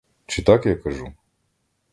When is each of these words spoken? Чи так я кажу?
Чи 0.25 0.41
так 0.41 0.65
я 0.65 0.75
кажу? 0.75 1.13